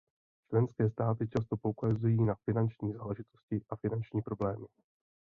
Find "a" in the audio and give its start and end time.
3.69-3.75